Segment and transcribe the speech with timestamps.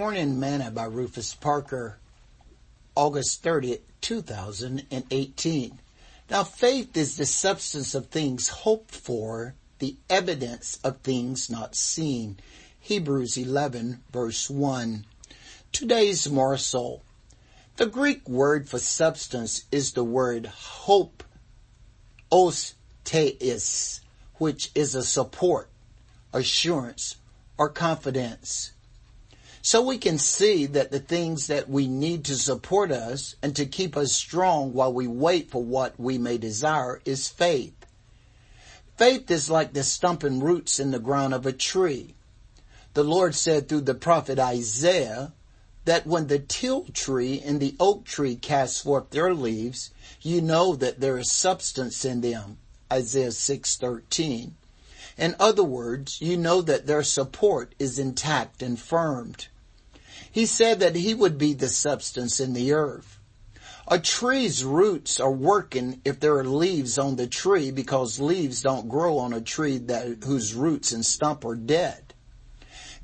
[0.00, 1.98] Morning Manna by Rufus Parker,
[2.96, 5.78] August 30th, 2018.
[6.30, 12.38] Now faith is the substance of things hoped for, the evidence of things not seen.
[12.80, 15.04] Hebrews 11 verse 1.
[15.70, 17.02] Today's morsel.
[17.76, 21.22] The Greek word for substance is the word hope,
[22.32, 24.00] osteis,
[24.36, 25.68] which is a support,
[26.32, 27.16] assurance,
[27.58, 28.72] or confidence.
[29.62, 33.66] So we can see that the things that we need to support us and to
[33.66, 37.74] keep us strong while we wait for what we may desire is faith.
[38.96, 42.14] Faith is like the stumping roots in the ground of a tree.
[42.94, 45.32] The Lord said through the prophet Isaiah
[45.84, 49.90] that when the teil tree and the oak tree cast forth their leaves,
[50.22, 52.58] you know that there is substance in them.
[52.92, 54.52] Isaiah 6:13.
[55.20, 59.48] In other words, you know that their support is intact and firmed.
[60.32, 63.18] He said that he would be the substance in the earth.
[63.86, 68.88] A tree's roots are working if there are leaves on the tree because leaves don't
[68.88, 72.14] grow on a tree that, whose roots and stump are dead.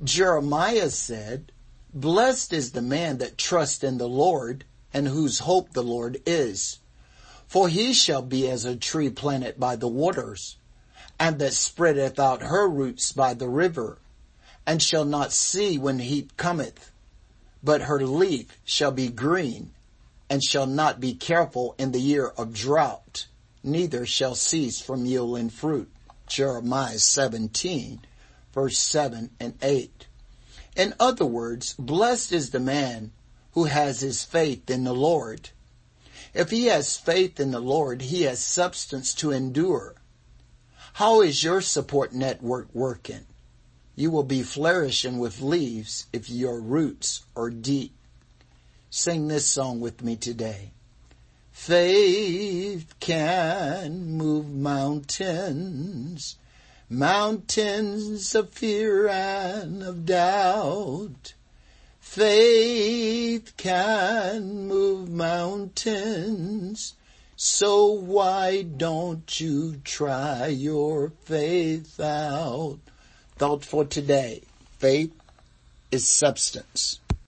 [0.03, 1.53] Jeremiah said,
[1.93, 6.79] blessed is the man that trusts in the Lord and whose hope the Lord is.
[7.47, 10.57] For he shall be as a tree planted by the waters
[11.19, 13.99] and that spreadeth out her roots by the river
[14.67, 16.91] and shall not see when heat cometh
[17.63, 19.73] but her leaf shall be green
[20.31, 23.27] and shall not be careful in the year of drought,
[23.63, 25.91] neither shall cease from yielding fruit.
[26.29, 28.01] Jeremiah 17
[28.53, 30.07] verse 7 and 8.
[30.77, 33.13] In other words, blessed is the man
[33.53, 35.51] who has his faith in the Lord.
[36.35, 39.95] If he has faith in the Lord, he has substance to endure.
[40.97, 43.27] How is your support network working?
[43.97, 47.93] You will be flourishing with leaves if your roots are deep.
[48.89, 50.71] Sing this song with me today.
[51.53, 56.37] Faith can move mountains,
[56.89, 61.35] mountains of fear and of doubt.
[62.01, 66.95] Faith can move mountains,
[67.39, 72.79] so why don't you try your faith out?
[73.37, 74.41] Thought for today.
[74.79, 75.13] Faith
[75.91, 76.99] is substance.